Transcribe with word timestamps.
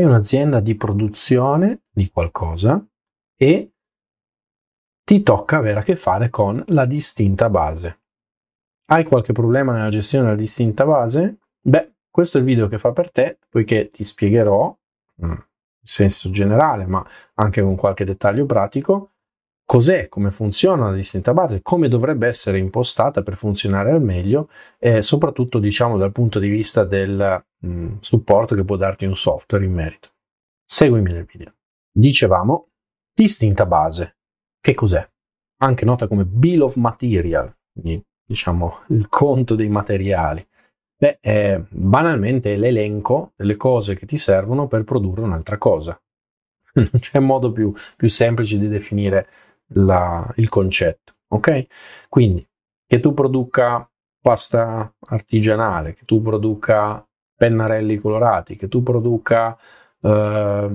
hai 0.00 0.06
un'azienda 0.06 0.60
di 0.60 0.74
produzione 0.74 1.82
di 1.90 2.10
qualcosa 2.10 2.84
e 3.36 3.72
ti 5.04 5.22
tocca 5.22 5.58
avere 5.58 5.80
a 5.80 5.82
che 5.82 5.96
fare 5.96 6.30
con 6.30 6.62
la 6.68 6.86
distinta 6.86 7.50
base. 7.50 8.00
Hai 8.86 9.04
qualche 9.04 9.32
problema 9.32 9.72
nella 9.72 9.90
gestione 9.90 10.24
della 10.24 10.36
distinta 10.36 10.84
base? 10.84 11.38
Beh, 11.60 11.94
questo 12.10 12.38
è 12.38 12.40
il 12.40 12.46
video 12.46 12.68
che 12.68 12.78
fa 12.78 12.92
per 12.92 13.10
te, 13.10 13.38
poiché 13.48 13.88
ti 13.88 14.02
spiegherò, 14.02 14.76
mm, 15.24 15.30
in 15.30 15.38
senso 15.82 16.30
generale, 16.30 16.86
ma 16.86 17.06
anche 17.34 17.62
con 17.62 17.76
qualche 17.76 18.04
dettaglio 18.04 18.46
pratico, 18.46 19.13
cos'è, 19.64 20.08
come 20.08 20.30
funziona 20.30 20.90
la 20.90 20.94
distinta 20.94 21.32
base, 21.32 21.62
come 21.62 21.88
dovrebbe 21.88 22.26
essere 22.26 22.58
impostata 22.58 23.22
per 23.22 23.36
funzionare 23.36 23.90
al 23.90 24.02
meglio 24.02 24.48
e 24.78 25.02
soprattutto 25.02 25.58
diciamo 25.58 25.96
dal 25.96 26.12
punto 26.12 26.38
di 26.38 26.48
vista 26.48 26.84
del 26.84 27.44
mh, 27.58 27.68
mm, 27.68 27.96
supporto 28.00 28.54
che 28.54 28.64
può 28.64 28.76
darti 28.76 29.04
un 29.04 29.14
software 29.14 29.64
in 29.64 29.72
merito. 29.72 30.10
Seguimi 30.64 31.12
nel 31.12 31.24
video. 31.24 31.54
Dicevamo 31.90 32.68
distinta 33.14 33.66
base. 33.66 34.16
Che 34.60 34.74
cos'è? 34.74 35.06
Anche 35.58 35.84
nota 35.84 36.08
come 36.08 36.24
bill 36.24 36.62
of 36.62 36.76
material, 36.76 37.54
diciamo 38.26 38.80
il 38.88 39.08
conto 39.08 39.54
dei 39.54 39.68
materiali. 39.68 40.46
Beh, 40.96 41.18
è 41.20 41.60
banalmente 41.68 42.56
l'elenco 42.56 43.32
delle 43.36 43.56
cose 43.56 43.94
che 43.96 44.06
ti 44.06 44.16
servono 44.16 44.66
per 44.68 44.84
produrre 44.84 45.22
un'altra 45.22 45.58
cosa. 45.58 45.98
Non 46.74 46.90
c'è 46.98 47.20
modo 47.20 47.52
più, 47.52 47.72
più 47.96 48.08
semplice 48.08 48.58
di 48.58 48.66
definire 48.66 49.28
la, 49.68 50.30
il 50.36 50.48
concetto, 50.48 51.14
ok? 51.28 51.66
Quindi 52.08 52.46
che 52.86 53.00
tu 53.00 53.12
produca 53.14 53.88
pasta 54.20 54.92
artigianale, 55.08 55.94
che 55.94 56.04
tu 56.04 56.22
produca 56.22 57.06
pennarelli 57.36 57.98
colorati, 57.98 58.56
che 58.56 58.68
tu 58.68 58.82
produca 58.82 59.58
eh, 60.00 60.70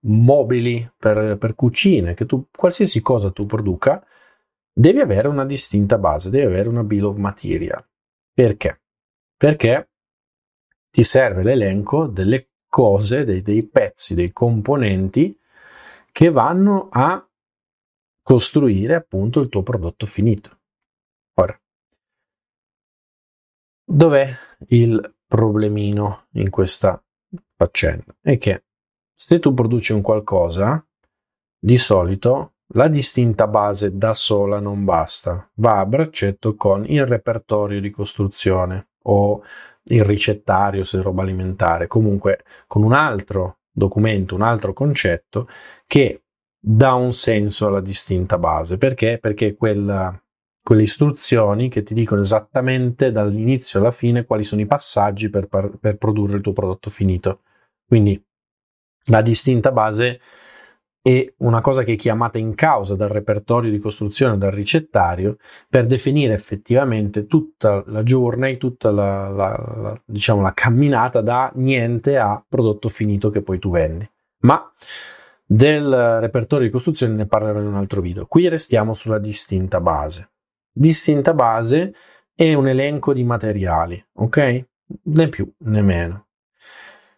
mobili 0.00 0.90
per, 0.96 1.36
per 1.38 1.54
cucine, 1.54 2.14
che 2.14 2.26
tu 2.26 2.46
qualsiasi 2.54 3.00
cosa 3.00 3.30
tu 3.30 3.46
produca, 3.46 4.04
devi 4.72 5.00
avere 5.00 5.28
una 5.28 5.44
distinta 5.44 5.98
base, 5.98 6.30
devi 6.30 6.46
avere 6.46 6.68
una 6.68 6.84
bill 6.84 7.04
of 7.04 7.16
material. 7.16 7.84
Perché? 8.32 8.80
Perché 9.36 9.88
ti 10.90 11.04
serve 11.04 11.42
l'elenco 11.42 12.06
delle 12.06 12.48
cose, 12.68 13.24
dei, 13.24 13.42
dei 13.42 13.62
pezzi, 13.62 14.14
dei 14.14 14.32
componenti 14.32 15.38
che 16.12 16.30
vanno 16.30 16.88
a 16.90 17.25
costruire 18.26 18.96
appunto 18.96 19.38
il 19.38 19.48
tuo 19.48 19.62
prodotto 19.62 20.04
finito. 20.04 20.58
Ora, 21.34 21.56
dov'è 23.84 24.28
il 24.70 25.14
problemino 25.24 26.26
in 26.32 26.50
questa 26.50 27.00
faccenda? 27.54 28.16
È 28.20 28.36
che 28.36 28.64
se 29.14 29.38
tu 29.38 29.54
produci 29.54 29.92
un 29.92 30.02
qualcosa, 30.02 30.84
di 31.56 31.78
solito 31.78 32.54
la 32.74 32.88
distinta 32.88 33.46
base 33.46 33.96
da 33.96 34.12
sola 34.12 34.58
non 34.58 34.84
basta, 34.84 35.48
va 35.58 35.78
a 35.78 35.86
braccetto 35.86 36.56
con 36.56 36.84
il 36.84 37.06
repertorio 37.06 37.80
di 37.80 37.90
costruzione 37.90 38.88
o 39.02 39.40
il 39.84 40.04
ricettario 40.04 40.82
se 40.82 41.00
roba 41.00 41.22
alimentare, 41.22 41.86
comunque 41.86 42.42
con 42.66 42.82
un 42.82 42.92
altro 42.92 43.58
documento, 43.70 44.34
un 44.34 44.42
altro 44.42 44.72
concetto 44.72 45.48
che 45.86 46.22
dà 46.68 46.94
un 46.94 47.12
senso 47.12 47.68
alla 47.68 47.80
distinta 47.80 48.38
base. 48.38 48.76
Perché? 48.76 49.18
Perché 49.20 49.54
quella, 49.54 50.20
quelle 50.60 50.82
istruzioni 50.82 51.68
che 51.68 51.84
ti 51.84 51.94
dicono 51.94 52.22
esattamente 52.22 53.12
dall'inizio 53.12 53.78
alla 53.78 53.92
fine 53.92 54.24
quali 54.24 54.42
sono 54.42 54.62
i 54.62 54.66
passaggi 54.66 55.30
per, 55.30 55.46
per 55.46 55.96
produrre 55.96 56.36
il 56.36 56.42
tuo 56.42 56.52
prodotto 56.52 56.90
finito. 56.90 57.42
Quindi 57.86 58.20
la 59.10 59.22
distinta 59.22 59.70
base 59.70 60.20
è 61.00 61.32
una 61.38 61.60
cosa 61.60 61.84
che 61.84 61.92
è 61.92 61.96
chiamata 61.96 62.38
in 62.38 62.56
causa 62.56 62.96
dal 62.96 63.10
repertorio 63.10 63.70
di 63.70 63.78
costruzione, 63.78 64.36
dal 64.36 64.50
ricettario, 64.50 65.36
per 65.68 65.86
definire 65.86 66.34
effettivamente 66.34 67.28
tutta 67.28 67.84
la 67.86 68.02
journey, 68.02 68.56
tutta 68.56 68.90
la, 68.90 69.28
la, 69.28 69.74
la, 69.76 70.02
diciamo, 70.04 70.42
la 70.42 70.52
camminata 70.52 71.20
da 71.20 71.48
niente 71.54 72.18
a 72.18 72.44
prodotto 72.46 72.88
finito 72.88 73.30
che 73.30 73.42
poi 73.42 73.60
tu 73.60 73.70
vendi. 73.70 74.10
Ma 74.40 74.68
del 75.46 76.18
repertorio 76.20 76.66
di 76.66 76.72
costruzione 76.72 77.14
ne 77.14 77.26
parlerò 77.26 77.60
in 77.60 77.66
un 77.66 77.76
altro 77.76 78.00
video. 78.00 78.26
Qui 78.26 78.48
restiamo 78.48 78.94
sulla 78.94 79.18
distinta 79.18 79.80
base. 79.80 80.32
Distinta 80.72 81.32
base 81.32 81.94
è 82.34 82.52
un 82.52 82.66
elenco 82.66 83.14
di 83.14 83.22
materiali, 83.22 84.04
ok? 84.14 84.66
Né 85.04 85.28
più 85.28 85.50
né 85.58 85.82
meno. 85.82 86.26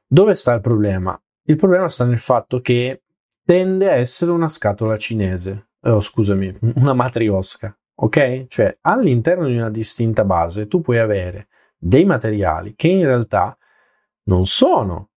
Dove 0.07 0.35
sta 0.35 0.53
il 0.55 0.61
problema? 0.61 1.21
Il 1.45 1.57
problema 1.57 1.89
sta 1.89 2.05
nel 2.05 2.19
fatto 2.19 2.61
che 2.61 3.03
tende 3.45 3.91
a 3.91 3.95
essere 3.95 4.31
una 4.31 4.49
scatola 4.49 4.99
cinese, 4.99 5.71
oh, 5.81 6.01
scusami, 6.01 6.59
una 6.77 6.93
matriosca, 6.93 7.77
ok? 7.95 8.47
Cioè 8.47 8.79
all'interno 8.83 9.47
di 9.47 9.57
una 9.57 9.71
distinta 9.71 10.25
base 10.25 10.69
tu 10.69 10.83
puoi 10.83 10.99
avere 10.99 11.49
dei 11.79 12.05
materiali 12.05 12.75
che 12.77 12.89
in 12.89 13.05
realtà 13.05 13.57
non 14.25 14.45
sono 14.45 15.11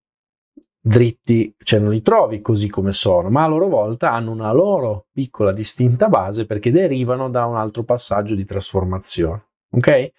dritti, 0.82 1.56
cioè 1.62 1.80
non 1.80 1.92
li 1.92 2.02
trovi 2.02 2.42
così 2.42 2.68
come 2.70 2.92
sono, 2.92 3.30
ma 3.30 3.44
a 3.44 3.48
loro 3.48 3.68
volta 3.68 4.12
hanno 4.12 4.32
una 4.32 4.52
loro 4.52 5.06
piccola 5.12 5.54
distinta 5.54 6.08
base 6.08 6.46
perché 6.46 6.72
derivano 6.72 7.30
da 7.30 7.46
un 7.46 7.56
altro 7.56 7.84
passaggio 7.84 8.34
di 8.34 8.46
trasformazione. 8.46 9.46
Ok? 9.72 10.12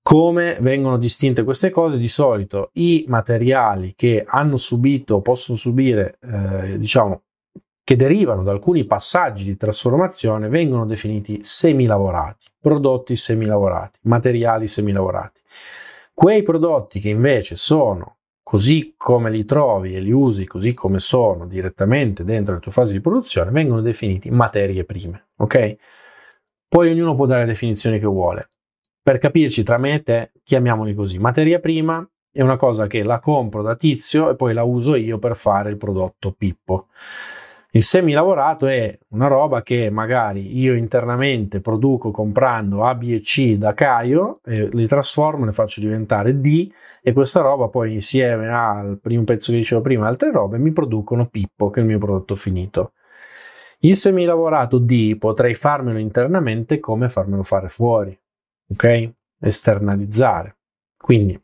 Come 0.00 0.58
vengono 0.60 0.96
distinte 0.96 1.44
queste 1.44 1.70
cose? 1.70 1.98
Di 1.98 2.08
solito 2.08 2.70
i 2.74 3.04
materiali 3.08 3.94
che 3.96 4.24
hanno 4.26 4.56
subito, 4.56 5.20
possono 5.20 5.56
subire, 5.56 6.18
eh, 6.20 6.78
diciamo, 6.78 7.22
che 7.84 7.96
derivano 7.96 8.42
da 8.42 8.52
alcuni 8.52 8.84
passaggi 8.84 9.44
di 9.44 9.56
trasformazione 9.56 10.48
vengono 10.48 10.86
definiti 10.86 11.38
semilavorati, 11.42 12.46
prodotti 12.60 13.16
semilavorati, 13.16 13.98
materiali 14.02 14.66
semilavorati. 14.66 15.40
Quei 16.14 16.42
prodotti 16.42 17.00
che 17.00 17.08
invece 17.08 17.56
sono 17.56 18.18
così 18.52 18.92
come 18.98 19.30
li 19.30 19.46
trovi 19.46 19.94
e 19.94 20.00
li 20.00 20.10
usi 20.10 20.44
così 20.44 20.74
come 20.74 20.98
sono 20.98 21.46
direttamente 21.46 22.22
dentro 22.22 22.52
la 22.52 22.60
tua 22.60 22.70
fase 22.70 22.92
di 22.92 23.00
produzione, 23.00 23.50
vengono 23.50 23.80
definiti 23.80 24.28
materie 24.28 24.84
prime, 24.84 25.28
ok? 25.38 25.76
Poi 26.68 26.90
ognuno 26.90 27.14
può 27.14 27.24
dare 27.24 27.40
le 27.40 27.46
definizioni 27.46 27.98
che 27.98 28.04
vuole. 28.04 28.50
Per 29.02 29.16
capirci 29.16 29.62
tra 29.62 29.78
me 29.78 29.94
e 29.94 30.02
te, 30.02 30.32
chiamiamoli 30.44 30.92
così. 30.92 31.18
Materia 31.18 31.60
prima 31.60 32.06
è 32.30 32.42
una 32.42 32.58
cosa 32.58 32.86
che 32.88 33.02
la 33.02 33.20
compro 33.20 33.62
da 33.62 33.74
tizio 33.74 34.28
e 34.28 34.36
poi 34.36 34.52
la 34.52 34.64
uso 34.64 34.96
io 34.96 35.18
per 35.18 35.34
fare 35.34 35.70
il 35.70 35.78
prodotto 35.78 36.32
Pippo. 36.32 36.88
Il 37.74 37.84
semilavorato 37.84 38.66
è 38.66 38.98
una 39.12 39.28
roba 39.28 39.62
che 39.62 39.88
magari 39.88 40.58
io 40.58 40.74
internamente 40.74 41.62
produco 41.62 42.10
comprando 42.10 42.84
A, 42.84 42.94
B 42.94 43.04
e 43.04 43.20
C 43.20 43.56
da 43.56 43.72
Caio, 43.72 44.40
li 44.44 44.86
trasformo, 44.86 45.46
le 45.46 45.52
faccio 45.52 45.80
diventare 45.80 46.38
D 46.38 46.70
e 47.00 47.14
questa 47.14 47.40
roba 47.40 47.68
poi 47.68 47.94
insieme 47.94 48.50
al 48.50 48.98
primo 49.00 49.24
pezzo 49.24 49.52
che 49.52 49.58
dicevo 49.58 49.80
prima, 49.80 50.06
altre 50.06 50.30
robe, 50.30 50.58
mi 50.58 50.70
producono 50.70 51.28
Pippo, 51.28 51.70
che 51.70 51.80
è 51.80 51.82
il 51.82 51.88
mio 51.88 51.98
prodotto 51.98 52.34
finito. 52.34 52.92
Il 53.78 53.96
semilavorato 53.96 54.78
D 54.78 55.16
potrei 55.16 55.54
farmelo 55.54 55.98
internamente 55.98 56.78
come 56.78 57.08
farmelo 57.08 57.42
fare 57.42 57.68
fuori, 57.68 58.14
ok? 58.68 59.12
Esternalizzare. 59.40 60.58
Quindi 60.98 61.40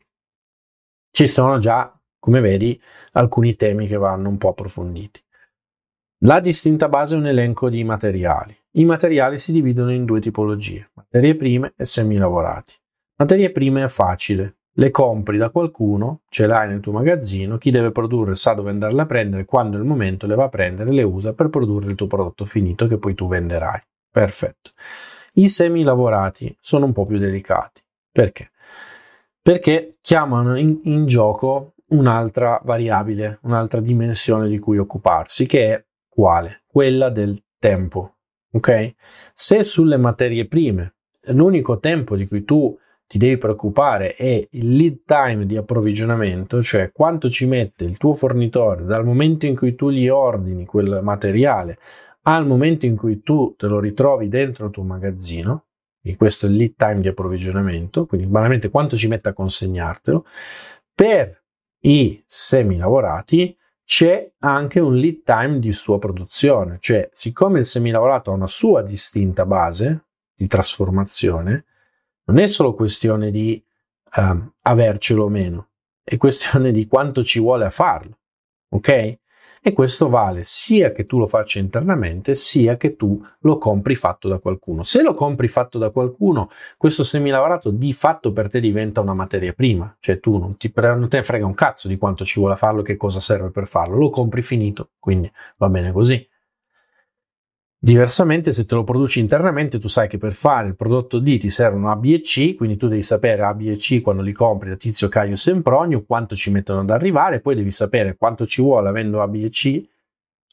ci 1.09 1.27
sono 1.27 1.57
già, 1.57 1.91
come 2.19 2.39
vedi, 2.39 2.79
alcuni 3.13 3.55
temi 3.55 3.87
che 3.87 3.97
vanno 3.97 4.29
un 4.29 4.37
po' 4.37 4.49
approfonditi. 4.49 5.23
La 6.23 6.41
distinta 6.41 6.89
base 6.89 7.15
è 7.15 7.17
un 7.17 7.27
elenco 7.27 7.69
di 7.69 7.81
materiali. 7.85 8.53
I 8.71 8.83
materiali 8.83 9.37
si 9.37 9.53
dividono 9.53 9.93
in 9.93 10.03
due 10.03 10.19
tipologie, 10.19 10.89
materie 10.93 11.33
prime 11.33 11.71
e 11.77 11.85
semilavorati. 11.85 12.73
Materie 13.15 13.53
prime 13.53 13.85
è 13.85 13.87
facile, 13.87 14.57
le 14.73 14.91
compri 14.91 15.37
da 15.37 15.49
qualcuno, 15.49 16.23
ce 16.27 16.45
l'hai 16.45 16.67
nel 16.67 16.81
tuo 16.81 16.91
magazzino, 16.91 17.57
chi 17.57 17.71
deve 17.71 17.91
produrre 17.91 18.35
sa 18.35 18.53
dove 18.53 18.69
andarle 18.69 19.01
a 19.01 19.05
prendere, 19.05 19.45
quando 19.45 19.77
è 19.77 19.79
il 19.79 19.85
momento 19.85 20.27
le 20.27 20.35
va 20.35 20.43
a 20.43 20.49
prendere, 20.49 20.91
le 20.91 21.03
usa 21.03 21.33
per 21.33 21.47
produrre 21.47 21.89
il 21.89 21.95
tuo 21.95 22.07
prodotto 22.07 22.43
finito 22.43 22.85
che 22.87 22.97
poi 22.97 23.15
tu 23.15 23.29
venderai. 23.29 23.79
Perfetto. 24.11 24.71
I 25.35 25.47
semilavorati 25.47 26.53
sono 26.59 26.83
un 26.83 26.91
po' 26.91 27.05
più 27.05 27.17
delicati. 27.17 27.81
Perché? 28.11 28.49
Perché 29.41 29.95
chiamano 30.01 30.57
in, 30.57 30.81
in 30.83 31.05
gioco 31.05 31.75
un'altra 31.91 32.59
variabile, 32.65 33.39
un'altra 33.43 33.79
dimensione 33.79 34.49
di 34.49 34.59
cui 34.59 34.77
occuparsi, 34.77 35.45
che 35.45 35.73
è 35.73 35.83
quale? 36.19 36.63
Quella 36.67 37.09
del 37.09 37.41
tempo. 37.57 38.17
Ok? 38.51 38.95
Se 39.33 39.63
sulle 39.63 39.95
materie 39.95 40.47
prime 40.47 40.95
l'unico 41.27 41.79
tempo 41.79 42.17
di 42.17 42.27
cui 42.27 42.43
tu 42.43 42.77
ti 43.07 43.17
devi 43.17 43.37
preoccupare 43.37 44.13
è 44.15 44.45
il 44.51 44.75
lead 44.75 45.03
time 45.05 45.45
di 45.45 45.55
approvvigionamento, 45.55 46.61
cioè 46.61 46.91
quanto 46.91 47.29
ci 47.29 47.45
mette 47.45 47.85
il 47.85 47.95
tuo 47.95 48.11
fornitore 48.11 48.83
dal 48.83 49.05
momento 49.05 49.45
in 49.45 49.55
cui 49.55 49.75
tu 49.75 49.89
gli 49.89 50.09
ordini 50.09 50.65
quel 50.65 50.99
materiale 51.01 51.79
al 52.23 52.45
momento 52.45 52.85
in 52.85 52.97
cui 52.97 53.23
tu 53.23 53.55
te 53.57 53.67
lo 53.67 53.79
ritrovi 53.79 54.27
dentro 54.27 54.65
il 54.65 54.71
tuo 54.71 54.83
magazzino, 54.83 55.67
e 56.03 56.17
questo 56.17 56.47
è 56.47 56.49
il 56.49 56.55
lead 56.55 56.73
time 56.75 56.99
di 56.99 57.07
approvvigionamento, 57.07 58.05
quindi 58.05 58.27
banalmente 58.27 58.69
quanto 58.69 58.97
ci 58.97 59.07
mette 59.07 59.29
a 59.29 59.33
consegnartelo, 59.33 60.25
per 60.93 61.41
i 61.83 62.21
semi 62.25 62.75
lavorati 62.75 63.55
c'è 63.89 64.33
anche 64.41 64.79
un 64.79 64.93
lead 64.93 65.23
time 65.23 65.57
di 65.57 65.71
sua 65.71 65.97
produzione, 65.97 66.77
cioè 66.79 67.09
siccome 67.11 67.57
il 67.57 67.65
semilavorato 67.65 68.29
ha 68.29 68.35
una 68.35 68.47
sua 68.47 68.83
distinta 68.83 69.47
base 69.47 70.03
di 70.35 70.45
trasformazione, 70.45 71.65
non 72.25 72.37
è 72.37 72.45
solo 72.45 72.75
questione 72.75 73.31
di 73.31 73.59
uh, 74.15 74.51
avercelo 74.61 75.23
o 75.23 75.29
meno, 75.29 75.69
è 76.03 76.17
questione 76.17 76.71
di 76.71 76.85
quanto 76.85 77.23
ci 77.23 77.39
vuole 77.39 77.65
a 77.65 77.71
farlo, 77.71 78.19
ok? 78.69 79.17
E 79.61 79.73
questo 79.73 80.09
vale 80.09 80.41
sia 80.43 80.91
che 80.91 81.05
tu 81.05 81.17
lo 81.17 81.27
faccia 81.27 81.59
internamente 81.59 82.35
sia 82.35 82.77
che 82.77 82.95
tu 82.95 83.21
lo 83.39 83.57
compri 83.57 83.95
fatto 83.95 84.27
da 84.27 84.39
qualcuno. 84.39 84.83
Se 84.83 85.01
lo 85.01 85.13
compri 85.13 85.47
fatto 85.47 85.77
da 85.77 85.89
qualcuno, 85.89 86.49
questo 86.77 87.03
semilavorato 87.03 87.71
di 87.71 87.93
fatto 87.93 88.31
per 88.31 88.49
te 88.49 88.59
diventa 88.59 89.01
una 89.01 89.13
materia 89.13 89.53
prima, 89.53 89.95
cioè 89.99 90.19
tu 90.19 90.37
non, 90.37 90.57
ti, 90.57 90.71
non 90.75 91.09
te 91.09 91.17
ne 91.17 91.23
frega 91.23 91.45
un 91.45 91.53
cazzo 91.53 91.87
di 91.87 91.97
quanto 91.97 92.23
ci 92.23 92.39
vuole 92.39 92.55
farlo, 92.55 92.81
che 92.81 92.97
cosa 92.97 93.19
serve 93.19 93.49
per 93.49 93.67
farlo, 93.67 93.97
lo 93.97 94.09
compri 94.09 94.41
finito, 94.41 94.89
quindi 94.99 95.31
va 95.57 95.69
bene 95.69 95.91
così. 95.91 96.28
Diversamente, 97.81 98.51
se 98.51 98.65
te 98.65 98.75
lo 98.75 98.83
produci 98.83 99.21
internamente, 99.21 99.79
tu 99.79 99.87
sai 99.87 100.09
che 100.09 100.17
per 100.17 100.33
fare 100.33 100.67
il 100.67 100.75
prodotto 100.75 101.17
D 101.17 101.37
ti 101.37 101.49
servono 101.49 101.89
A, 101.89 101.95
B 101.95 102.07
e 102.07 102.19
C, 102.19 102.55
quindi 102.55 102.75
tu 102.75 102.89
devi 102.89 103.01
sapere 103.01 103.43
A, 103.43 103.53
B 103.53 103.67
e 103.67 103.77
C 103.77 104.01
quando 104.01 104.21
li 104.21 104.33
compri 104.33 104.67
da 104.67 104.75
Tizio, 104.75 105.07
Caio 105.07 105.35
e 105.35 105.37
Sempronio, 105.37 106.03
quanto 106.03 106.35
ci 106.35 106.51
mettono 106.51 106.81
ad 106.81 106.89
arrivare, 106.89 107.39
poi 107.39 107.55
devi 107.55 107.71
sapere 107.71 108.17
quanto 108.17 108.45
ci 108.45 108.61
vuole, 108.61 108.89
avendo 108.89 109.21
A, 109.21 109.29
B 109.29 109.35
e 109.45 109.49
C, 109.49 109.81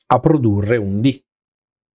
a 0.06 0.20
produrre 0.20 0.76
un 0.76 1.00
D. 1.00 1.20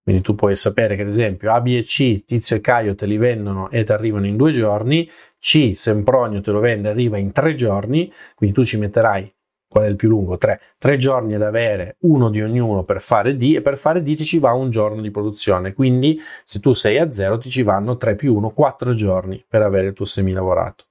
Quindi 0.04 0.22
tu 0.22 0.36
puoi 0.36 0.54
sapere 0.58 0.98
che, 0.98 1.04
ad 1.04 1.08
esempio, 1.08 1.54
A, 1.54 1.62
B 1.62 1.68
e 1.78 1.84
C, 1.84 2.26
Tizio 2.26 2.58
e 2.58 2.60
Caio 2.60 2.94
te 2.94 3.06
li 3.06 3.16
vendono 3.16 3.70
e 3.70 3.86
ti 3.86 3.92
arrivano 3.94 4.26
in 4.26 4.36
due 4.36 4.52
giorni, 4.52 5.10
C, 5.40 5.72
Sempronio 5.74 6.42
te 6.42 6.52
lo 6.52 6.60
vende 6.60 6.90
e 6.90 6.92
arriva 6.92 7.18
in 7.18 7.32
tre 7.32 7.56
giorni, 7.56 8.12
quindi 8.36 8.54
tu 8.54 8.66
ci 8.66 8.76
metterai 8.76 9.34
qual 9.72 9.86
è 9.86 9.88
il 9.88 9.96
più 9.96 10.10
lungo? 10.10 10.38
Tre. 10.38 10.60
Tre 10.78 10.98
giorni 10.98 11.34
ad 11.34 11.44
avere 11.44 11.96
uno 12.02 12.30
di 12.30 12.42
ognuno 12.42 12.84
per 12.84 13.00
fare 13.02 13.38
D 13.38 13.54
e 13.56 13.62
per 13.62 13.78
fare 13.78 14.04
D 14.04 14.16
ti 14.16 14.26
ci 14.26 14.38
va 14.38 14.52
un 14.52 14.70
giorno 14.70 15.02
di 15.02 15.12
produzione. 15.12 15.74
Quindi 15.74 16.20
se 16.44 16.60
tu 16.60 16.74
sei 16.74 17.00
a 17.00 17.10
zero 17.10 17.38
ti 17.38 17.50
ci 17.50 17.64
vanno 17.64 17.96
3 17.96 18.16
più 18.16 18.36
1, 18.36 18.50
4 18.50 18.94
giorni 18.94 19.42
per 19.48 19.62
avere 19.62 19.88
il 19.88 19.94
tuo 19.94 20.04
semilavorato. 20.04 20.88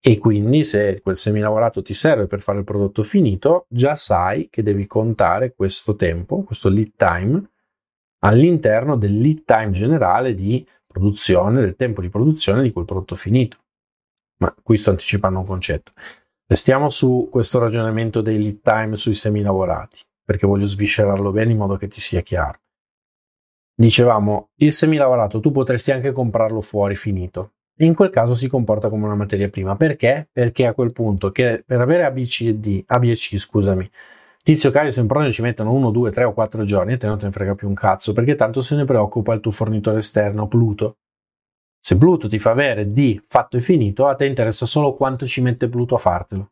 E 0.00 0.18
quindi 0.18 0.64
se 0.64 1.00
quel 1.00 1.16
semilavorato 1.16 1.80
ti 1.80 1.94
serve 1.94 2.26
per 2.26 2.40
fare 2.40 2.58
il 2.58 2.64
prodotto 2.64 3.04
finito, 3.04 3.66
già 3.68 3.94
sai 3.94 4.48
che 4.50 4.64
devi 4.64 4.88
contare 4.88 5.54
questo 5.54 5.94
tempo, 5.94 6.42
questo 6.42 6.68
lead 6.68 6.94
time, 6.96 7.48
all'interno 8.24 8.96
del 8.96 9.16
lead 9.20 9.44
time 9.44 9.70
generale 9.70 10.34
di 10.34 10.66
produzione, 10.84 11.60
del 11.60 11.76
tempo 11.76 12.00
di 12.00 12.08
produzione 12.08 12.62
di 12.62 12.72
quel 12.72 12.86
prodotto 12.86 13.14
finito. 13.14 13.58
Ma 14.38 14.52
qui 14.62 14.76
sto 14.76 14.90
anticipando 14.90 15.38
un 15.38 15.46
concetto. 15.46 15.92
Restiamo 16.50 16.88
su 16.88 17.28
questo 17.30 17.58
ragionamento 17.58 18.22
dei 18.22 18.42
lead 18.42 18.62
time 18.62 18.96
sui 18.96 19.12
semilavorati, 19.12 19.98
perché 20.24 20.46
voglio 20.46 20.64
sviscerarlo 20.64 21.30
bene 21.30 21.52
in 21.52 21.58
modo 21.58 21.76
che 21.76 21.88
ti 21.88 22.00
sia 22.00 22.22
chiaro. 22.22 22.60
Dicevamo, 23.74 24.52
il 24.54 24.72
semilavorato 24.72 25.40
tu 25.40 25.52
potresti 25.52 25.92
anche 25.92 26.10
comprarlo 26.10 26.62
fuori 26.62 26.96
finito. 26.96 27.52
E 27.76 27.84
in 27.84 27.94
quel 27.94 28.08
caso 28.08 28.34
si 28.34 28.48
comporta 28.48 28.88
come 28.88 29.04
una 29.04 29.14
materia 29.14 29.50
prima. 29.50 29.76
Perché? 29.76 30.30
Perché 30.32 30.64
a 30.64 30.72
quel 30.72 30.94
punto 30.94 31.30
che 31.32 31.62
per 31.66 31.82
avere 31.82 32.06
ABC 32.06 32.40
e 32.46 32.54
D, 32.54 32.82
A, 32.86 32.98
B 32.98 33.04
e 33.04 33.14
C, 33.14 33.36
scusami, 33.36 33.90
Tizio, 34.42 34.70
Caio 34.70 34.90
Sempronio 34.90 35.30
ci 35.30 35.42
mettono 35.42 35.74
1, 35.74 35.90
2, 35.90 36.10
3 36.10 36.24
o 36.24 36.32
4 36.32 36.64
giorni 36.64 36.94
e 36.94 36.96
te 36.96 37.06
non 37.06 37.18
te 37.18 37.26
ne 37.26 37.32
frega 37.32 37.54
più 37.56 37.68
un 37.68 37.74
cazzo, 37.74 38.14
perché 38.14 38.36
tanto 38.36 38.62
se 38.62 38.74
ne 38.74 38.86
preoccupa 38.86 39.34
il 39.34 39.40
tuo 39.40 39.50
fornitore 39.50 39.98
esterno, 39.98 40.48
Pluto. 40.48 40.96
Se 41.80 41.96
Pluto 41.96 42.28
ti 42.28 42.38
fa 42.38 42.50
avere 42.50 42.92
D 42.92 43.22
fatto 43.26 43.56
e 43.56 43.60
finito, 43.60 44.06
a 44.06 44.14
te 44.14 44.26
interessa 44.26 44.66
solo 44.66 44.94
quanto 44.94 45.24
ci 45.26 45.40
mette 45.40 45.68
Pluto 45.68 45.94
a 45.94 45.98
fartelo, 45.98 46.50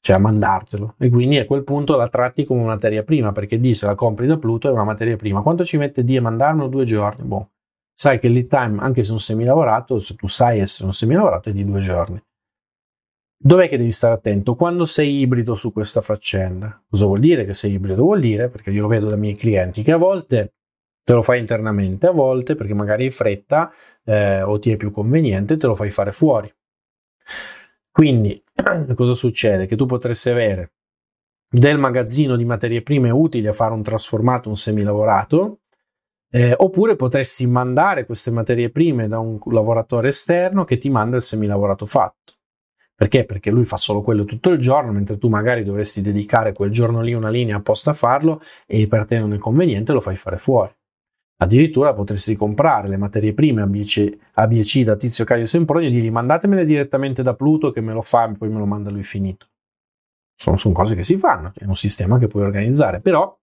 cioè 0.00 0.16
a 0.16 0.18
mandartelo. 0.18 0.96
E 0.98 1.08
quindi 1.08 1.38
a 1.38 1.46
quel 1.46 1.64
punto 1.64 1.96
la 1.96 2.08
tratti 2.08 2.44
come 2.44 2.62
materia 2.62 3.02
prima, 3.02 3.32
perché 3.32 3.58
D 3.58 3.70
se 3.72 3.86
la 3.86 3.94
compri 3.94 4.26
da 4.26 4.36
Pluto 4.36 4.68
è 4.68 4.72
una 4.72 4.84
materia 4.84 5.16
prima. 5.16 5.40
Quanto 5.40 5.64
ci 5.64 5.78
mette 5.78 6.04
D 6.04 6.16
a 6.16 6.20
mandarmelo? 6.20 6.68
Due 6.68 6.84
giorni. 6.84 7.24
Boh. 7.24 7.50
Sai 7.96 8.18
che 8.18 8.26
il 8.26 8.32
lead 8.32 8.48
time, 8.48 8.80
anche 8.80 9.02
se 9.02 9.12
un 9.12 9.20
semilavorato, 9.20 9.98
se 9.98 10.14
tu 10.16 10.26
sai 10.26 10.58
essere 10.58 10.86
un 10.86 10.92
semilavorato, 10.92 11.48
è 11.48 11.52
di 11.52 11.62
due 11.62 11.80
giorni. 11.80 12.20
Dov'è 13.36 13.68
che 13.68 13.76
devi 13.76 13.92
stare 13.92 14.14
attento? 14.14 14.56
Quando 14.56 14.84
sei 14.84 15.20
ibrido 15.20 15.54
su 15.54 15.72
questa 15.72 16.00
faccenda. 16.00 16.82
Cosa 16.88 17.04
vuol 17.04 17.20
dire 17.20 17.44
che 17.44 17.54
sei 17.54 17.72
ibrido? 17.72 18.02
Vuol 18.02 18.20
dire, 18.20 18.48
perché 18.48 18.70
io 18.70 18.82
lo 18.82 18.88
vedo 18.88 19.08
dai 19.08 19.18
miei 19.18 19.36
clienti, 19.36 19.82
che 19.82 19.92
a 19.92 19.96
volte 19.96 20.54
te 21.04 21.12
lo 21.12 21.22
fai 21.22 21.38
internamente, 21.38 22.06
a 22.06 22.12
volte 22.12 22.54
perché 22.54 22.74
magari 22.74 23.04
hai 23.04 23.10
fretta 23.10 23.70
eh, 24.04 24.42
o 24.42 24.58
ti 24.58 24.72
è 24.72 24.76
più 24.76 24.90
conveniente, 24.90 25.56
te 25.56 25.66
lo 25.66 25.74
fai 25.74 25.90
fare 25.90 26.12
fuori. 26.12 26.52
Quindi 27.90 28.42
cosa 28.94 29.14
succede? 29.14 29.66
Che 29.66 29.76
tu 29.76 29.86
potresti 29.86 30.30
avere 30.30 30.72
del 31.48 31.78
magazzino 31.78 32.36
di 32.36 32.44
materie 32.44 32.82
prime 32.82 33.10
utili 33.10 33.46
a 33.46 33.52
fare 33.52 33.74
un 33.74 33.82
trasformato, 33.82 34.48
un 34.48 34.56
semilavorato, 34.56 35.60
eh, 36.30 36.54
oppure 36.56 36.96
potresti 36.96 37.46
mandare 37.46 38.06
queste 38.06 38.32
materie 38.32 38.70
prime 38.70 39.06
da 39.06 39.20
un 39.20 39.38
lavoratore 39.50 40.08
esterno 40.08 40.64
che 40.64 40.78
ti 40.78 40.90
manda 40.90 41.16
il 41.16 41.22
semilavorato 41.22 41.86
fatto. 41.86 42.32
Perché? 42.96 43.24
Perché 43.24 43.50
lui 43.50 43.64
fa 43.64 43.76
solo 43.76 44.02
quello 44.02 44.24
tutto 44.24 44.50
il 44.50 44.58
giorno, 44.58 44.90
mentre 44.90 45.18
tu 45.18 45.28
magari 45.28 45.62
dovresti 45.62 46.00
dedicare 46.00 46.52
quel 46.52 46.70
giorno 46.70 47.02
lì 47.02 47.12
una 47.12 47.28
linea 47.28 47.56
apposta 47.56 47.90
a 47.90 47.94
farlo 47.94 48.40
e 48.66 48.86
per 48.88 49.04
te 49.06 49.18
non 49.18 49.32
è 49.32 49.38
conveniente, 49.38 49.92
lo 49.92 50.00
fai 50.00 50.16
fare 50.16 50.38
fuori. 50.38 50.72
Addirittura 51.36 51.92
potresti 51.94 52.36
comprare 52.36 52.88
le 52.88 52.96
materie 52.96 53.34
prime 53.34 53.62
ABC, 53.62 54.16
ABC 54.34 54.82
da 54.82 54.96
Tizio 54.96 55.24
Caio 55.24 55.46
Sempronio 55.46 55.88
e 55.88 55.90
dirgli 55.90 56.10
mandatemele 56.10 56.64
direttamente 56.64 57.22
da 57.22 57.34
Pluto 57.34 57.70
che 57.72 57.80
me 57.80 57.92
lo 57.92 58.02
fa 58.02 58.28
e 58.28 58.34
poi 58.34 58.48
me 58.48 58.58
lo 58.58 58.66
manda 58.66 58.90
lui 58.90 59.02
finito. 59.02 59.48
Sono, 60.36 60.56
sono 60.56 60.74
cose 60.74 60.94
che 60.94 61.04
si 61.04 61.16
fanno, 61.16 61.52
è 61.56 61.64
un 61.64 61.76
sistema 61.76 62.18
che 62.18 62.28
puoi 62.28 62.44
organizzare, 62.44 63.00
però 63.00 63.36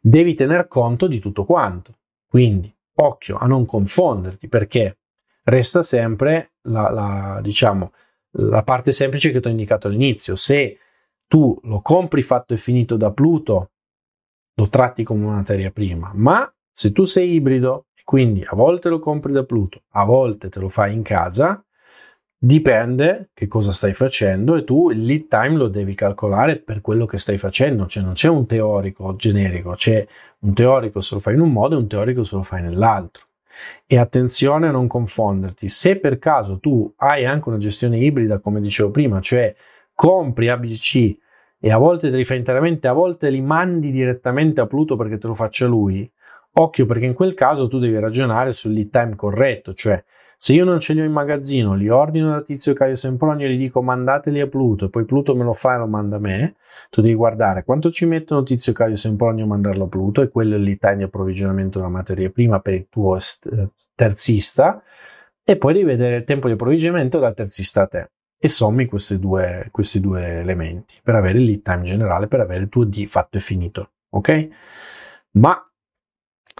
devi 0.00 0.34
tener 0.34 0.68
conto 0.68 1.06
di 1.06 1.18
tutto 1.18 1.44
quanto. 1.44 1.98
Quindi, 2.26 2.74
occhio 2.94 3.36
a 3.36 3.46
non 3.46 3.64
confonderti 3.64 4.48
perché 4.48 4.98
resta 5.44 5.82
sempre 5.82 6.52
la, 6.62 6.90
la, 6.90 7.40
diciamo, 7.42 7.92
la 8.32 8.62
parte 8.62 8.92
semplice 8.92 9.30
che 9.30 9.40
ti 9.40 9.48
ho 9.48 9.50
indicato 9.50 9.88
all'inizio. 9.88 10.34
Se 10.34 10.78
tu 11.26 11.58
lo 11.64 11.80
compri 11.82 12.22
fatto 12.22 12.54
e 12.54 12.56
finito 12.56 12.96
da 12.96 13.12
Pluto, 13.12 13.70
lo 14.54 14.68
tratti 14.68 15.04
come 15.04 15.24
una 15.24 15.36
materia 15.36 15.70
prima, 15.70 16.10
ma 16.14 16.50
se 16.78 16.92
tu 16.92 17.06
sei 17.06 17.32
ibrido 17.32 17.86
e 17.92 18.02
quindi 18.04 18.44
a 18.46 18.54
volte 18.54 18.88
lo 18.88 19.00
compri 19.00 19.32
da 19.32 19.42
Pluto, 19.42 19.82
a 19.94 20.04
volte 20.04 20.48
te 20.48 20.60
lo 20.60 20.68
fai 20.68 20.94
in 20.94 21.02
casa, 21.02 21.60
dipende 22.38 23.30
che 23.34 23.48
cosa 23.48 23.72
stai 23.72 23.92
facendo 23.94 24.54
e 24.54 24.62
tu 24.62 24.88
il 24.90 25.02
lead 25.02 25.26
time 25.26 25.56
lo 25.56 25.66
devi 25.66 25.96
calcolare 25.96 26.60
per 26.60 26.80
quello 26.80 27.04
che 27.04 27.18
stai 27.18 27.36
facendo, 27.36 27.88
cioè 27.88 28.04
non 28.04 28.12
c'è 28.12 28.28
un 28.28 28.46
teorico 28.46 29.16
generico, 29.16 29.72
c'è 29.72 30.06
un 30.42 30.54
teorico 30.54 31.00
se 31.00 31.16
lo 31.16 31.20
fai 31.20 31.34
in 31.34 31.40
un 31.40 31.50
modo 31.50 31.74
e 31.74 31.78
un 31.78 31.88
teorico 31.88 32.22
se 32.22 32.36
lo 32.36 32.44
fai 32.44 32.62
nell'altro. 32.62 33.24
E 33.84 33.98
attenzione 33.98 34.68
a 34.68 34.70
non 34.70 34.86
confonderti, 34.86 35.68
se 35.68 35.98
per 35.98 36.20
caso 36.20 36.60
tu 36.60 36.92
hai 36.98 37.26
anche 37.26 37.48
una 37.48 37.58
gestione 37.58 37.98
ibrida, 37.98 38.38
come 38.38 38.60
dicevo 38.60 38.92
prima, 38.92 39.20
cioè 39.20 39.52
compri 39.96 40.48
ABC 40.48 41.16
e 41.58 41.72
a 41.72 41.76
volte 41.76 42.08
te 42.08 42.16
li 42.16 42.24
fai 42.24 42.36
interamente, 42.36 42.86
a 42.86 42.92
volte 42.92 43.30
li 43.30 43.40
mandi 43.40 43.90
direttamente 43.90 44.60
a 44.60 44.68
Pluto 44.68 44.94
perché 44.94 45.18
te 45.18 45.26
lo 45.26 45.34
faccia 45.34 45.66
lui, 45.66 46.08
Occhio 46.60 46.86
perché 46.86 47.04
in 47.04 47.14
quel 47.14 47.34
caso 47.34 47.68
tu 47.68 47.78
devi 47.78 47.98
ragionare 47.98 48.52
sul 48.52 48.72
lead 48.72 48.90
time 48.90 49.14
corretto, 49.14 49.74
cioè 49.74 50.02
se 50.36 50.52
io 50.52 50.64
non 50.64 50.78
ce 50.78 50.92
li 50.92 51.00
ho 51.00 51.04
in 51.04 51.12
magazzino, 51.12 51.74
li 51.74 51.88
ordino 51.88 52.30
da 52.30 52.42
Tizio 52.42 52.72
Caio 52.72 52.94
Sempronio 52.94 53.46
e 53.46 53.54
gli 53.54 53.58
dico 53.58 53.82
mandateli 53.82 54.40
a 54.40 54.46
Pluto 54.46 54.84
e 54.84 54.88
poi 54.88 55.04
Pluto 55.04 55.34
me 55.34 55.44
lo 55.44 55.52
fa 55.52 55.74
e 55.74 55.78
lo 55.78 55.86
manda 55.86 56.16
a 56.16 56.20
me, 56.20 56.56
tu 56.90 57.00
devi 57.00 57.14
guardare 57.14 57.64
quanto 57.64 57.90
ci 57.90 58.06
mettono 58.06 58.42
Tizio 58.42 58.72
Caio 58.72 58.94
Sempronio 58.94 59.44
a 59.44 59.46
mandarlo 59.48 59.84
a 59.84 59.88
Pluto 59.88 60.22
e 60.22 60.28
quello 60.28 60.54
è 60.54 60.58
il 60.58 60.64
lead 60.64 60.78
time 60.78 60.96
di 60.96 61.02
approvvigionamento 61.04 61.78
della 61.78 61.90
materia 61.90 62.30
prima 62.30 62.60
per 62.60 62.74
il 62.74 62.86
tuo 62.88 63.16
est- 63.16 63.48
terzista 63.94 64.82
e 65.44 65.56
poi 65.56 65.72
devi 65.72 65.86
vedere 65.86 66.16
il 66.16 66.24
tempo 66.24 66.46
di 66.46 66.54
approvvigionamento 66.54 67.18
dal 67.18 67.34
terzista 67.34 67.82
a 67.82 67.86
te 67.86 68.10
e 68.38 68.48
sommi 68.48 68.86
questi 68.86 69.18
due, 69.18 69.68
questi 69.72 70.00
due 70.00 70.38
elementi 70.40 70.98
per 71.02 71.16
avere 71.16 71.38
il 71.38 71.44
lead 71.44 71.62
time 71.62 71.82
generale, 71.82 72.28
per 72.28 72.40
avere 72.40 72.62
il 72.62 72.68
tuo 72.68 72.84
D 72.84 73.06
fatto 73.06 73.36
e 73.36 73.40
finito, 73.40 73.90
ok? 74.10 74.48
Ma 75.32 75.67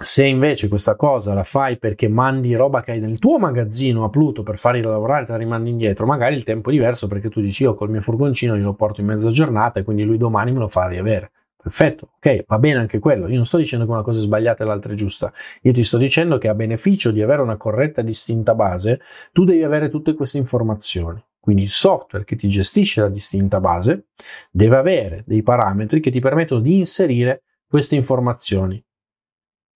se 0.00 0.24
invece 0.24 0.68
questa 0.68 0.94
cosa 0.94 1.34
la 1.34 1.42
fai 1.42 1.76
perché 1.76 2.08
mandi 2.08 2.54
roba 2.54 2.82
che 2.82 2.92
hai 2.92 3.00
nel 3.00 3.18
tuo 3.18 3.38
magazzino 3.38 4.04
a 4.04 4.08
Pluto 4.10 4.44
per 4.44 4.56
farli 4.56 4.80
lavorare, 4.80 5.24
te 5.24 5.32
la 5.32 5.38
rimandi 5.38 5.70
indietro, 5.70 6.06
magari 6.06 6.36
il 6.36 6.44
tempo 6.44 6.70
è 6.70 6.72
diverso 6.72 7.08
perché 7.08 7.28
tu 7.28 7.40
dici 7.40 7.64
io 7.64 7.74
col 7.74 7.90
mio 7.90 8.00
furgoncino 8.00 8.56
glielo 8.56 8.74
porto 8.74 9.00
in 9.00 9.08
mezza 9.08 9.30
giornata 9.30 9.80
e 9.80 9.82
quindi 9.82 10.04
lui 10.04 10.16
domani 10.16 10.52
me 10.52 10.60
lo 10.60 10.68
fa 10.68 10.86
riavere. 10.86 11.32
Perfetto, 11.60 12.10
ok, 12.16 12.44
va 12.46 12.58
bene 12.60 12.78
anche 12.78 13.00
quello. 13.00 13.28
Io 13.28 13.34
non 13.34 13.44
sto 13.44 13.56
dicendo 13.56 13.84
che 13.84 13.90
una 13.90 14.02
cosa 14.02 14.20
è 14.20 14.22
sbagliata 14.22 14.62
e 14.62 14.66
l'altra 14.66 14.92
è 14.92 14.94
giusta. 14.94 15.32
Io 15.62 15.72
ti 15.72 15.82
sto 15.82 15.98
dicendo 15.98 16.38
che 16.38 16.46
a 16.46 16.54
beneficio 16.54 17.10
di 17.10 17.20
avere 17.20 17.42
una 17.42 17.56
corretta 17.56 18.00
e 18.00 18.04
distinta 18.04 18.54
base, 18.54 19.00
tu 19.32 19.44
devi 19.44 19.64
avere 19.64 19.88
tutte 19.88 20.14
queste 20.14 20.38
informazioni. 20.38 21.20
Quindi 21.40 21.62
il 21.62 21.70
software 21.70 22.24
che 22.24 22.36
ti 22.36 22.48
gestisce 22.48 23.00
la 23.00 23.08
distinta 23.08 23.58
base 23.58 24.06
deve 24.50 24.76
avere 24.76 25.24
dei 25.26 25.42
parametri 25.42 25.98
che 25.98 26.10
ti 26.10 26.20
permettono 26.20 26.60
di 26.60 26.76
inserire 26.76 27.42
queste 27.66 27.96
informazioni 27.96 28.82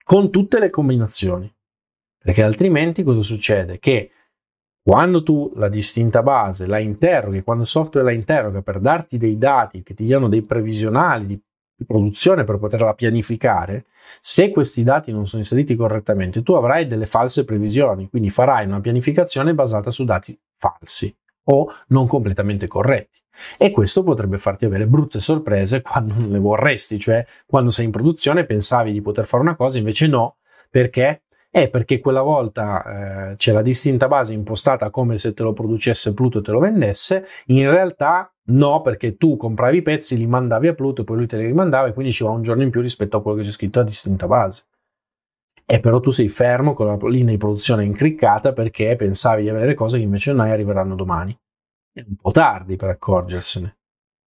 con 0.05 0.31
tutte 0.31 0.59
le 0.59 0.71
combinazioni. 0.71 1.53
Perché 2.19 2.43
altrimenti 2.43 3.03
cosa 3.03 3.23
succede? 3.23 3.79
Che 3.79 4.11
Quando 4.85 5.23
tu 5.23 5.53
la 5.55 5.69
distinta 5.69 6.25
base 6.25 6.67
la 6.67 6.81
interroghi, 6.81 7.43
quando 7.43 7.63
il 7.63 7.69
software 7.69 8.05
la 8.05 8.13
interroga 8.13 8.63
per 8.63 8.81
darti 8.81 9.17
dei 9.17 9.39
dati 9.39 9.85
che 9.85 9.95
ti 9.95 10.05
diano 10.05 10.29
dei 10.29 10.43
previsionali 10.43 11.27
di 11.27 11.41
produzione 11.87 12.43
per 12.43 12.59
poterla 12.59 12.93
pianificare, 12.95 13.87
se 14.21 14.51
questi 14.51 14.83
dati 14.83 15.13
non 15.13 15.27
sono 15.27 15.43
inseriti 15.43 15.77
correttamente, 15.77 16.43
tu 16.43 16.55
avrai 16.55 16.89
delle 16.89 17.07
false 17.07 17.45
previsioni, 17.45 18.09
quindi 18.09 18.29
farai 18.31 18.67
una 18.67 18.81
pianificazione 18.81 19.55
basata 19.55 19.93
su 19.93 20.05
dati 20.05 20.37
falsi 20.57 21.15
o 21.45 21.73
non 21.89 22.09
completamente 22.09 22.67
corretti. 22.67 23.22
E 23.59 23.71
questo 23.71 24.03
potrebbe 24.03 24.39
farti 24.39 24.65
avere 24.65 24.87
brutte 24.87 25.21
sorprese 25.21 25.83
quando 25.83 26.15
non 26.15 26.31
le 26.31 26.39
vorresti, 26.39 26.99
cioè 26.99 27.25
quando 27.47 27.71
sei 27.71 27.87
in 27.87 27.91
produzione 27.91 28.45
pensavi 28.45 28.93
di 28.93 29.01
poter 29.01 29.27
fare 29.27 29.43
una 29.43 29.57
cosa, 29.57 29.79
invece 29.79 30.07
no, 30.07 30.37
perché? 30.71 31.23
È 31.51 31.69
perché 31.69 32.01
quella 32.01 32.23
volta 32.23 33.33
eh, 33.33 33.37
c'è 33.37 33.53
la 33.53 33.61
distinta 33.61 34.09
base 34.09 34.33
impostata 34.33 34.89
come 34.89 35.19
se 35.19 35.35
te 35.35 35.43
lo 35.43 35.53
producesse 35.53 36.15
Pluto 36.15 36.39
e 36.39 36.43
te 36.43 36.51
lo 36.51 36.61
vendesse, 36.61 37.27
in 37.47 37.69
realtà 37.69 38.33
no, 38.45 38.81
perché 38.81 39.19
tu 39.19 39.37
compravi 39.37 39.77
i 39.77 39.83
pezzi, 39.83 40.17
li 40.17 40.27
mandavi 40.27 40.69
a 40.69 40.75
Pluto, 40.75 41.05
poi 41.05 41.19
lui 41.19 41.27
te 41.27 41.37
li 41.37 41.45
rimandava 41.45 41.89
e 41.89 41.93
quindi 41.93 42.13
ci 42.13 42.25
va 42.25 42.31
un 42.31 42.43
giorno 42.43 42.63
in 42.63 42.71
più 42.71 42.81
rispetto 42.81 43.19
a 43.19 43.23
quello 43.23 43.37
che 43.37 43.45
c'è 43.45 43.51
scritto 43.51 43.81
a 43.81 43.85
distinta 43.85 44.27
base. 44.27 44.65
E 45.67 45.79
però 45.81 46.01
tu 46.01 46.11
sei 46.11 46.29
fermo 46.29 46.73
con 46.75 46.87
la 46.87 46.97
linea 47.09 47.33
di 47.33 47.39
produzione 47.39 47.85
incriccata 47.85 48.53
perché 48.53 48.97
pensavi 48.97 49.43
di 49.43 49.49
avere 49.49 49.75
cose 49.75 49.99
che 49.99 50.05
invece 50.05 50.33
non 50.33 50.41
hai 50.41 50.51
arriveranno 50.53 50.95
domani. 50.95 51.39
È 51.95 52.03
un 52.07 52.17
po' 52.17 52.31
tardi 52.31 52.77
per 52.77 52.89
accorgersene. 52.89 53.77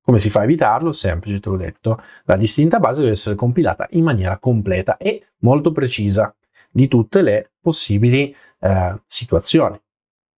Come 0.01 0.19
si 0.19 0.29
fa 0.29 0.41
a 0.41 0.43
evitarlo? 0.43 0.91
Semplice, 0.91 1.39
te 1.39 1.47
l'ho 1.47 1.55
detto. 1.55 1.97
La 2.25 2.35
distinta 2.35 2.77
base 2.77 2.99
deve 2.99 3.13
essere 3.13 3.35
compilata 3.35 3.87
in 3.91 4.03
maniera 4.03 4.37
completa 4.37 4.97
e 4.97 5.29
molto 5.39 5.71
precisa 5.71 6.35
di 6.69 6.89
tutte 6.89 7.21
le 7.21 7.51
possibili 7.61 8.35
eh, 8.59 9.01
situazioni. 9.05 9.81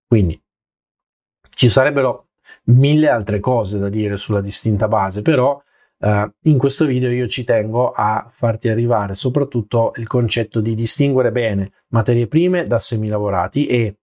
Quindi 0.05 0.39
ci 1.49 1.67
sarebbero 1.67 2.27
mille 2.65 3.09
altre 3.09 3.39
cose 3.39 3.79
da 3.79 3.89
dire 3.89 4.17
sulla 4.17 4.41
distinta 4.41 4.87
base, 4.87 5.23
però 5.23 5.59
eh, 5.97 6.31
in 6.43 6.59
questo 6.59 6.85
video 6.85 7.09
io 7.09 7.25
ci 7.25 7.43
tengo 7.43 7.91
a 7.91 8.27
farti 8.31 8.69
arrivare 8.69 9.15
soprattutto 9.15 9.93
il 9.95 10.05
concetto 10.05 10.61
di 10.61 10.75
distinguere 10.75 11.31
bene 11.31 11.71
materie 11.87 12.27
prime 12.27 12.67
da 12.67 12.77
semilavorati 12.77 13.65
e 13.65 13.97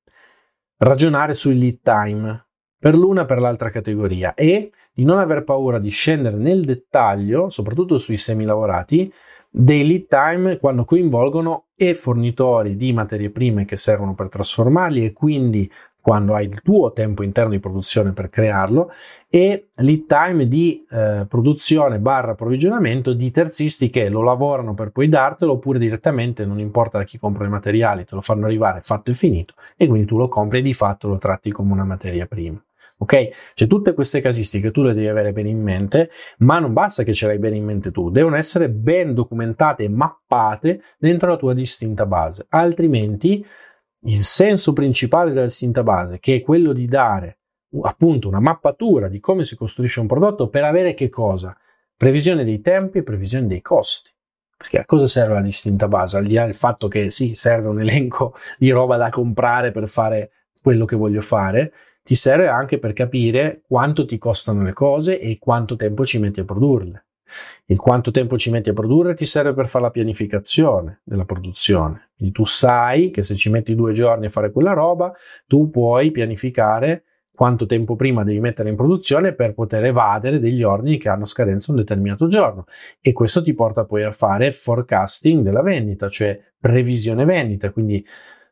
ragionare 0.78 1.34
sul 1.34 1.54
lead 1.54 1.78
time 1.82 2.46
per 2.82 2.96
l'una 2.96 3.24
per 3.26 3.38
l'altra 3.38 3.70
categoria. 3.70 4.34
E 4.34 4.72
di 4.92 5.04
non 5.04 5.20
aver 5.20 5.44
paura 5.44 5.78
di 5.78 5.88
scendere 5.88 6.36
nel 6.36 6.64
dettaglio, 6.64 7.48
soprattutto 7.48 7.96
sui 7.96 8.16
semilavorati, 8.16 9.12
dei 9.48 9.86
lead 9.86 10.06
time 10.08 10.58
quando 10.58 10.84
coinvolgono 10.84 11.66
e 11.76 11.94
fornitori 11.94 12.74
di 12.74 12.92
materie 12.92 13.30
prime 13.30 13.64
che 13.66 13.76
servono 13.76 14.14
per 14.14 14.28
trasformarli 14.28 15.04
e 15.04 15.12
quindi 15.12 15.70
quando 16.00 16.34
hai 16.34 16.46
il 16.46 16.60
tuo 16.60 16.92
tempo 16.92 17.22
interno 17.22 17.50
di 17.50 17.60
produzione 17.60 18.12
per 18.12 18.28
crearlo 18.28 18.90
e 19.28 19.68
lead 19.76 20.06
time 20.06 20.48
di 20.48 20.84
eh, 20.90 21.24
produzione 21.28 22.00
barra 22.00 22.32
approvvigionamento 22.32 23.12
di 23.12 23.30
terzisti 23.30 23.90
che 23.90 24.08
lo 24.08 24.22
lavorano 24.22 24.74
per 24.74 24.90
poi 24.90 25.08
dartelo 25.08 25.52
oppure 25.52 25.78
direttamente 25.78 26.44
non 26.44 26.58
importa 26.58 26.98
da 26.98 27.04
chi 27.04 27.16
compra 27.16 27.46
i 27.46 27.48
materiali 27.48 28.04
te 28.04 28.16
lo 28.16 28.20
fanno 28.20 28.46
arrivare 28.46 28.80
fatto 28.82 29.12
e 29.12 29.14
finito 29.14 29.54
e 29.76 29.86
quindi 29.86 30.08
tu 30.08 30.16
lo 30.16 30.26
compri 30.26 30.58
e 30.58 30.62
di 30.62 30.74
fatto 30.74 31.06
lo 31.06 31.18
tratti 31.18 31.52
come 31.52 31.70
una 31.70 31.84
materia 31.84 32.26
prima 32.26 32.60
ok? 33.02 33.52
Cioè 33.54 33.68
tutte 33.68 33.94
queste 33.94 34.20
casistiche 34.20 34.70
tu 34.70 34.82
le 34.82 34.94
devi 34.94 35.08
avere 35.08 35.32
bene 35.32 35.48
in 35.48 35.60
mente, 35.60 36.10
ma 36.38 36.58
non 36.58 36.72
basta 36.72 37.02
che 37.02 37.12
ce 37.12 37.26
l'hai 37.26 37.38
bene 37.38 37.56
in 37.56 37.64
mente 37.64 37.90
tu, 37.90 38.10
devono 38.10 38.36
essere 38.36 38.70
ben 38.70 39.12
documentate 39.12 39.84
e 39.84 39.88
mappate 39.88 40.82
dentro 40.98 41.28
la 41.28 41.36
tua 41.36 41.52
distinta 41.52 42.06
base, 42.06 42.46
altrimenti 42.48 43.44
il 44.04 44.24
senso 44.24 44.72
principale 44.72 45.30
della 45.30 45.46
distinta 45.46 45.82
base, 45.82 46.18
che 46.18 46.36
è 46.36 46.40
quello 46.42 46.72
di 46.72 46.86
dare 46.86 47.38
appunto 47.82 48.28
una 48.28 48.40
mappatura 48.40 49.08
di 49.08 49.18
come 49.18 49.44
si 49.44 49.56
costruisce 49.56 50.00
un 50.00 50.06
prodotto 50.06 50.48
per 50.48 50.64
avere 50.64 50.94
che 50.94 51.08
cosa? 51.08 51.56
Previsione 51.96 52.44
dei 52.44 52.60
tempi 52.60 52.98
e 52.98 53.02
previsione 53.02 53.46
dei 53.46 53.62
costi. 53.62 54.10
Perché 54.56 54.76
a 54.78 54.84
cosa 54.84 55.08
serve 55.08 55.34
la 55.34 55.40
distinta 55.40 55.88
base? 55.88 56.18
Al 56.18 56.26
di 56.26 56.34
là 56.34 56.44
del 56.44 56.54
fatto 56.54 56.86
che 56.86 57.10
sì, 57.10 57.34
serve 57.34 57.68
un 57.68 57.80
elenco 57.80 58.34
di 58.58 58.70
roba 58.70 58.96
da 58.96 59.08
comprare 59.10 59.72
per 59.72 59.88
fare 59.88 60.30
quello 60.62 60.84
che 60.84 60.94
voglio 60.94 61.20
fare, 61.20 61.72
ti 62.02 62.14
serve 62.14 62.48
anche 62.48 62.78
per 62.78 62.92
capire 62.92 63.62
quanto 63.66 64.04
ti 64.04 64.18
costano 64.18 64.62
le 64.62 64.72
cose 64.72 65.20
e 65.20 65.38
quanto 65.38 65.76
tempo 65.76 66.04
ci 66.04 66.18
metti 66.18 66.40
a 66.40 66.44
produrle. 66.44 67.06
Il 67.66 67.78
quanto 67.78 68.10
tempo 68.10 68.36
ci 68.36 68.50
metti 68.50 68.68
a 68.68 68.74
produrre 68.74 69.14
ti 69.14 69.24
serve 69.24 69.54
per 69.54 69.68
fare 69.68 69.84
la 69.84 69.90
pianificazione 69.90 71.00
della 71.04 71.24
produzione. 71.24 72.10
Quindi 72.16 72.34
tu 72.34 72.44
sai 72.44 73.10
che 73.10 73.22
se 73.22 73.34
ci 73.34 73.50
metti 73.50 73.74
due 73.74 73.92
giorni 73.92 74.26
a 74.26 74.30
fare 74.30 74.50
quella 74.52 74.72
roba, 74.72 75.12
tu 75.46 75.70
puoi 75.70 76.10
pianificare 76.10 77.04
quanto 77.34 77.64
tempo 77.64 77.96
prima 77.96 78.24
devi 78.24 78.40
mettere 78.40 78.68
in 78.68 78.76
produzione 78.76 79.32
per 79.32 79.54
poter 79.54 79.84
evadere 79.84 80.38
degli 80.38 80.62
ordini 80.62 80.98
che 80.98 81.08
hanno 81.08 81.24
scadenza 81.24 81.70
un 81.72 81.78
determinato 81.78 82.26
giorno. 82.26 82.66
E 83.00 83.12
questo 83.12 83.42
ti 83.42 83.54
porta 83.54 83.84
poi 83.84 84.04
a 84.04 84.12
fare 84.12 84.52
forecasting 84.52 85.42
della 85.42 85.62
vendita, 85.62 86.08
cioè 86.08 86.38
previsione 86.58 87.24
vendita, 87.24 87.70
quindi 87.70 88.04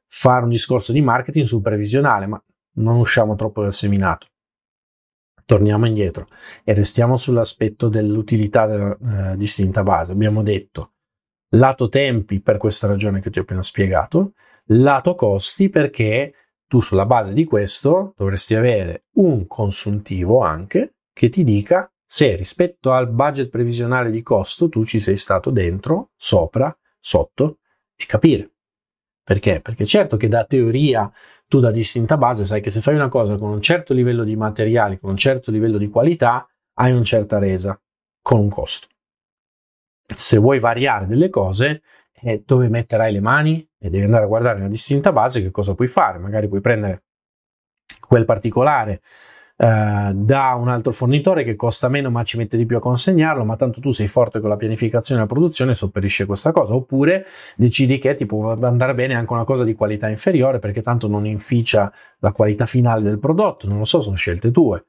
fare 0.07 0.45
un 0.45 0.51
discorso 0.51 0.93
di 0.93 1.03
marketing 1.03 1.45
sul 1.45 1.61
previsionale, 1.61 2.27
ma 2.27 2.43
non 2.75 2.97
usciamo 2.97 3.35
troppo 3.35 3.63
dal 3.63 3.73
seminato. 3.73 4.27
Torniamo 5.45 5.87
indietro 5.87 6.29
e 6.63 6.75
restiamo 6.75 7.17
sull'aspetto 7.17 7.89
dell'utilità 7.89 8.67
della 8.67 9.33
eh, 9.33 9.37
distinta 9.37 9.83
base. 9.83 10.13
Abbiamo 10.13 10.43
detto 10.43 10.93
lato 11.55 11.89
tempi 11.89 12.41
per 12.41 12.57
questa 12.57 12.87
ragione 12.87 13.21
che 13.21 13.31
ti 13.31 13.39
ho 13.39 13.43
appena 13.43 13.63
spiegato, 13.63 14.35
lato 14.67 15.15
costi 15.15 15.69
perché 15.69 16.35
tu 16.67 16.81
sulla 16.81 17.07
base 17.07 17.33
di 17.33 17.45
questo 17.45 18.15
dovresti 18.17 18.55
avere 18.55 19.07
un 19.15 19.49
consuntivo 19.49 20.41
anche 20.41 20.95
che 21.13 21.29
ti 21.29 21.43
dica 21.43 21.93
se 22.05 22.37
rispetto 22.37 22.93
al 22.93 23.09
budget 23.09 23.49
previsionale 23.49 24.11
di 24.11 24.23
costo 24.23 24.69
tu 24.69 24.85
ci 24.85 25.01
sei 25.01 25.17
stato 25.17 25.51
dentro, 25.51 26.11
sopra, 26.17 26.77
sotto 26.99 27.59
e 27.97 28.07
capire. 28.07 28.53
Perché? 29.31 29.61
Perché 29.61 29.87
certo 29.87 30.17
che 30.17 30.27
da 30.27 30.45
teoria 30.45 31.09
tu 31.47 31.61
da 31.61 31.71
distinta 31.71 32.17
base 32.17 32.45
sai 32.45 32.61
che 32.61 32.73
se 32.73 32.81
fai 32.81 32.97
una 32.97 33.09
cosa 33.09 33.37
con 33.37 33.51
un 33.51 33.63
certo 33.63 33.95
livello 33.95 34.25
di 34.25 34.35
materiali, 34.35 34.99
con 34.99 35.11
un 35.11 35.17
certo 35.17 35.53
livello 35.53 35.79
di 35.79 35.89
qualità, 35.89 36.49
hai 36.79 36.91
una 36.91 37.05
certa 37.05 37.39
resa 37.39 37.81
con 38.21 38.41
un 38.41 38.49
costo. 38.49 38.89
Se 40.13 40.37
vuoi 40.37 40.59
variare 40.59 41.07
delle 41.07 41.29
cose, 41.29 41.83
eh, 42.13 42.43
dove 42.45 42.69
metterai 42.69 43.13
le 43.13 43.21
mani 43.21 43.65
e 43.79 43.89
devi 43.89 44.03
andare 44.03 44.25
a 44.25 44.27
guardare 44.27 44.59
una 44.59 44.69
distinta 44.69 45.13
base 45.13 45.41
che 45.41 45.53
cosa 45.53 45.77
puoi 45.77 45.87
fare. 45.87 46.19
Magari 46.19 46.49
puoi 46.49 46.61
prendere 46.61 47.05
quel 48.01 48.25
particolare 48.25 49.01
eh, 49.63 50.13
da 50.15 50.55
un 50.55 50.69
altro 50.69 50.91
fornitore 50.91 51.45
che 51.45 51.55
costa 51.55 51.89
meno 51.89 52.11
ma 52.11 52.23
ci 52.25 52.39
mette 52.39 52.57
di 52.57 52.65
più 52.65 52.79
a 52.79 52.81
consegnarlo, 52.81 53.45
ma 53.45 53.57
tanto 53.57 53.79
tu 53.79 53.91
sei 53.91 54.09
forte 54.09 54.41
con 54.41 54.49
la 54.49 54.57
pianificazione 54.57 55.21
e 55.21 55.25
la 55.25 55.29
produzione 55.29 55.75
sopperisce 55.75 56.25
questa 56.25 56.51
cosa, 56.51 56.75
oppure 56.75 57.27
decidi 57.57 57.99
che 57.99 58.15
ti 58.15 58.25
può 58.25 58.53
andare 58.53 58.95
bene 58.95 59.15
anche 59.15 59.35
una 59.35 59.45
cosa 59.45 59.65
di 59.65 59.75
qualità 59.75 60.09
inferiore 60.09 60.61
perché 60.61 60.81
tanto 60.81 61.09
non 61.09 61.27
inficia 61.27 61.93
la 62.21 62.33
qualità 62.33 62.65
finale 62.65 63.03
del 63.03 63.19
prodotto, 63.19 63.69
non 63.69 63.77
lo 63.77 63.85
so, 63.85 64.01
sono 64.01 64.17
scelte 64.17 64.51
tue. 64.51 64.83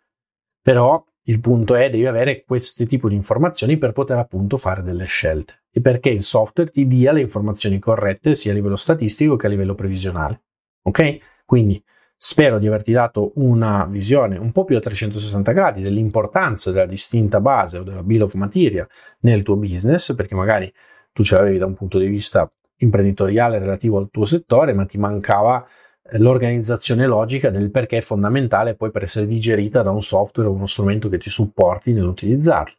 Però 0.61 1.03
il 1.25 1.41
punto 1.41 1.75
è 1.75 1.89
devi 1.89 2.05
avere 2.05 2.45
questo 2.45 2.85
tipo 2.85 3.09
di 3.09 3.15
informazioni 3.15 3.77
per 3.77 3.91
poter 3.91 4.19
appunto 4.19 4.55
fare 4.55 4.83
delle 4.83 5.05
scelte 5.05 5.63
e 5.69 5.81
perché 5.81 6.09
il 6.09 6.23
software 6.23 6.71
ti 6.71 6.87
dia 6.87 7.11
le 7.11 7.19
informazioni 7.19 7.77
corrette 7.77 8.35
sia 8.35 8.51
a 8.51 8.55
livello 8.55 8.77
statistico 8.77 9.35
che 9.35 9.47
a 9.47 9.49
livello 9.49 9.75
previsionale. 9.75 10.43
Ok? 10.83 11.17
Quindi 11.45 11.83
Spero 12.23 12.59
di 12.59 12.67
averti 12.67 12.91
dato 12.91 13.31
una 13.37 13.87
visione 13.89 14.37
un 14.37 14.51
po' 14.51 14.63
più 14.63 14.77
a 14.77 14.79
360 14.79 15.51
gradi 15.53 15.81
dell'importanza 15.81 16.71
della 16.71 16.85
distinta 16.85 17.41
base 17.41 17.79
o 17.79 17.83
della 17.83 18.03
bill 18.03 18.21
of 18.21 18.35
material 18.35 18.87
nel 19.21 19.41
tuo 19.41 19.55
business, 19.55 20.13
perché 20.13 20.35
magari 20.35 20.71
tu 21.11 21.23
ce 21.23 21.35
l'avevi 21.35 21.57
da 21.57 21.65
un 21.65 21.73
punto 21.73 21.97
di 21.97 22.05
vista 22.05 22.47
imprenditoriale 22.77 23.57
relativo 23.57 23.97
al 23.97 24.09
tuo 24.11 24.25
settore, 24.25 24.73
ma 24.73 24.85
ti 24.85 24.99
mancava 24.99 25.67
eh, 26.03 26.19
l'organizzazione 26.19 27.07
logica 27.07 27.49
del 27.49 27.71
perché 27.71 27.97
è 27.97 28.01
fondamentale 28.01 28.75
poi 28.75 28.91
per 28.91 29.01
essere 29.01 29.25
digerita 29.25 29.81
da 29.81 29.89
un 29.89 30.03
software 30.03 30.47
o 30.47 30.53
uno 30.53 30.67
strumento 30.67 31.09
che 31.09 31.17
ti 31.17 31.29
supporti 31.31 31.91
nell'utilizzarlo. 31.91 32.75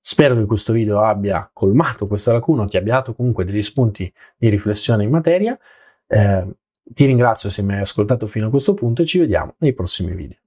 Spero 0.00 0.34
che 0.34 0.46
questo 0.46 0.72
video 0.72 1.00
abbia 1.00 1.48
colmato 1.52 2.08
questa 2.08 2.32
lacuna, 2.32 2.66
ti 2.66 2.76
abbia 2.76 2.94
dato 2.94 3.14
comunque 3.14 3.44
degli 3.44 3.62
spunti 3.62 4.12
di 4.36 4.48
riflessione 4.48 5.04
in 5.04 5.10
materia. 5.10 5.56
Eh, 6.08 6.46
ti 6.92 7.06
ringrazio 7.06 7.48
se 7.48 7.62
mi 7.62 7.74
hai 7.74 7.80
ascoltato 7.80 8.26
fino 8.26 8.46
a 8.46 8.50
questo 8.50 8.74
punto 8.74 9.02
e 9.02 9.06
ci 9.06 9.18
vediamo 9.18 9.54
nei 9.58 9.72
prossimi 9.72 10.14
video. 10.14 10.43